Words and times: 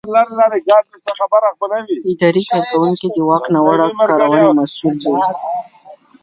اداري 2.11 2.41
کارکوونکی 2.51 3.07
د 3.15 3.17
واک 3.27 3.43
ناوړه 3.53 3.87
کارونې 4.07 4.41
مسؤل 4.59 4.93
دی. 5.01 5.13